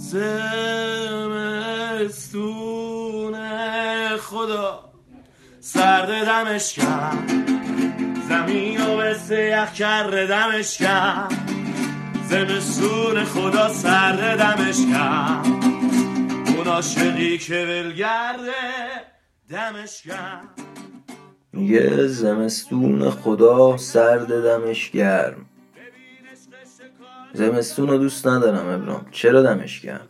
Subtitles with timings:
[0.00, 1.76] زمستون
[4.16, 4.90] خدا.
[5.60, 7.30] سرد دمش کرد
[8.28, 11.32] زمین و به یخ کرده دمش کرد
[12.28, 15.46] زمستون خدا سرد دمش کرد
[16.56, 18.52] اون عاشقی که ولگرده
[19.50, 20.60] دمش کرد
[21.54, 25.49] یه زمستون خدا سرد دمش گرم.
[27.32, 30.08] زمستون رو دوست ندارم ابرام چرا دمش گرم؟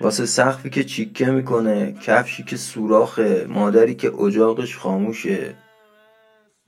[0.00, 5.54] واسه سخفی که چیکه می‌کنه کفشی که سوراخه مادری که اجاقش خاموشه.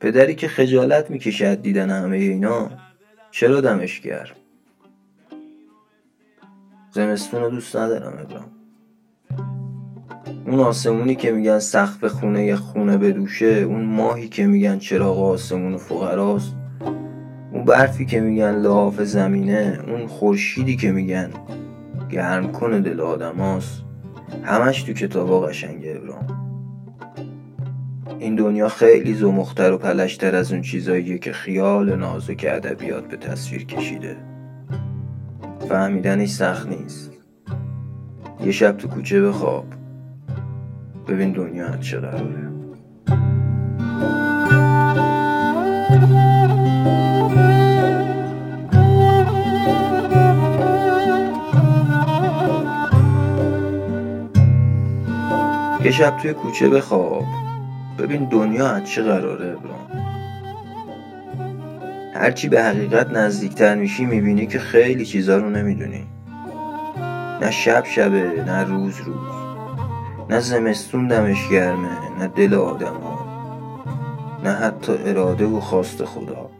[0.01, 2.71] پدری که خجالت می‌کشد دیدن همه اینا.
[3.31, 4.37] چرا دمش گرم؟
[6.91, 8.51] زمستون رو دوست ندارم ابرام
[10.47, 16.64] اون آسمونی که میگن سقف خونه خونه بدوشه اون ماهی که میگن چراغ آسمون فقراست.
[17.65, 21.31] اون برفی که میگن لحاف زمینه اون خورشیدی که میگن
[22.11, 23.83] گرم کنه دل آدماست.
[24.43, 26.27] همش تو کتابا قشنگه ابرام
[28.19, 33.65] این دنیا خیلی زمختر و پلشتر از اون چیزاییه که خیال نازک ادبیات به تصویر
[33.65, 34.17] کشیده.
[35.69, 37.11] فهمیدنش سخت نیست.
[38.45, 39.67] یه شب تو کوچه بخواب.
[41.09, 42.64] ببین دنیا چه قراره.
[55.85, 57.25] یه شب توی کوچه بخواب.
[57.99, 60.05] ببین دنیا از چه قراره ابرام
[62.15, 66.07] هرچی به حقیقت نزدیکتر میشی می‌بینی که خیلی چیزا رو نمی‌دونی.
[67.41, 69.17] نه شب شبه نه روز روز.
[70.31, 73.19] نه زمستون دمش گرمه نه دل آدم ها
[74.45, 76.51] نه حتی اراده و خواست خدا.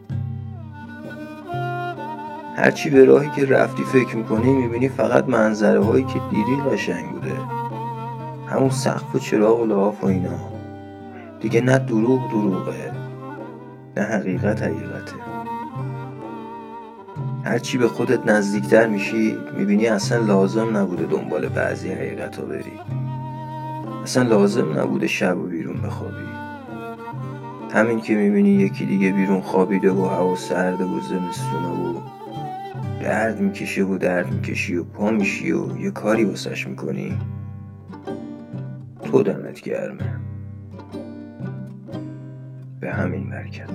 [2.57, 7.64] هرچی به راهی که رفتی فکر می‌کنی می‌بینی فقط منظره هایی که دیدی قشنگ بوده.
[8.55, 10.39] همون سقف و چراغ و لحاف و اینا.
[11.39, 12.91] دیگه نه دروغ دروغه
[13.97, 15.15] نه حقیقت حقیقته.
[17.43, 22.79] هرچی به خودت نزدیکتر میشی می‌بینی اصلا لازم نبوده دنبال بعضی حقیقت ها بری.
[24.03, 26.25] اصلا لازم نبوده شب و بیرون بخوابی.
[27.73, 31.99] همین که می‌بینی یکی دیگه بیرون خوابیده و هوا سرده و زمستونه و
[33.01, 37.17] درد می‌کشه و درد می‌کشی و پا میشی و یه کاری واسش می‌کنی.
[39.05, 40.19] تو دمت گرمه.
[42.79, 43.69] به همین برکت.